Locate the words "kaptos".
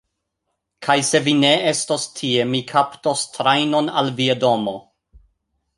2.73-3.27